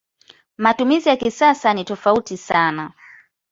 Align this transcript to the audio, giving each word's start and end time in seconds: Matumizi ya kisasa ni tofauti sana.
Matumizi 0.57 1.09
ya 1.09 1.17
kisasa 1.17 1.73
ni 1.73 1.83
tofauti 1.83 2.37
sana. 2.37 2.91